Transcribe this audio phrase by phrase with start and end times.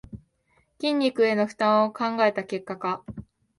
[0.79, 3.03] 筋肉への負担を考えた結果か